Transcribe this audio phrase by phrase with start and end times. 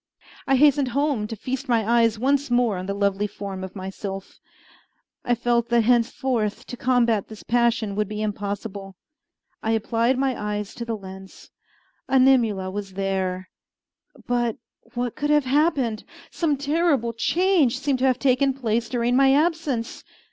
[0.47, 3.91] I hastened home to feast my eyes once more on the lovely form of my
[3.91, 4.39] sylph.
[5.23, 8.95] I felt that henceforth to combat this passion would be impossible.
[9.61, 11.51] I applied my eyes to the lens.
[12.09, 13.47] Animula was there
[14.25, 14.57] but
[14.95, 16.03] what could have happened?
[16.31, 20.03] Some terrible change seemed to have taken place during my absence.